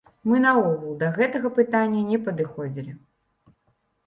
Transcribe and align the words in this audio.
Мы 0.29 0.37
наогул 0.45 0.95
да 1.03 1.09
гэтага 1.17 1.51
пытання 1.59 2.01
не 2.09 2.17
падыходзілі. 2.31 2.91